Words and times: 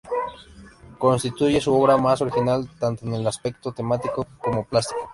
Constituye 0.97 1.61
su 1.61 1.71
obra 1.79 1.95
más 1.95 2.19
original, 2.23 2.67
tanto 2.79 3.05
en 3.05 3.13
el 3.13 3.27
aspecto 3.27 3.71
temático 3.71 4.25
como 4.39 4.65
plástico. 4.65 4.99